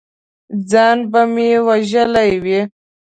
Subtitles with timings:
[0.69, 2.59] ځان به مې وژلی وي!